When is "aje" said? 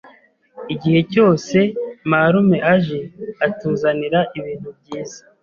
2.73-3.01